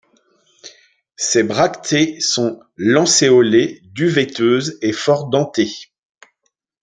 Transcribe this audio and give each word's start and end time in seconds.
Ses 1.15 1.43
bractées 1.43 2.19
sont 2.21 2.59
lancéolées, 2.75 3.81
duveteuses 3.91 4.79
et 4.81 4.93
fort 4.93 5.29
dentées. 5.29 5.93